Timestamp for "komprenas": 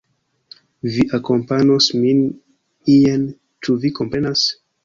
4.01-4.49